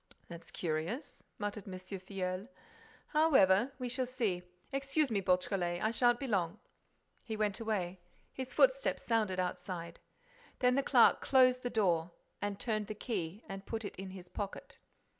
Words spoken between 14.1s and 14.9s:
pocket.